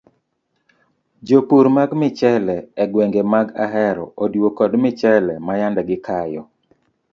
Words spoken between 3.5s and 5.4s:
ahero odiwo kod michele